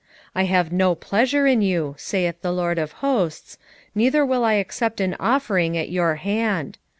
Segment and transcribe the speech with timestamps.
[0.33, 3.59] I have no pleasure in you, saith the LORD of hosts,
[3.93, 6.79] neither will I accept an offering at your hand.